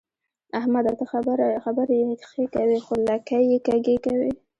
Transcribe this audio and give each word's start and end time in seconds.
احمده! 0.59 0.91
ته 0.99 1.05
خبرې 1.65 1.99
ښې 2.29 2.43
کوې 2.55 2.77
خو 2.85 2.93
لکۍ 3.09 3.43
يې 3.51 3.59
کږې 3.67 3.97
کوي. 4.05 4.31